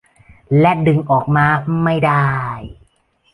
[0.59, 1.47] และดึงออกมา
[1.83, 2.25] ไม่ได้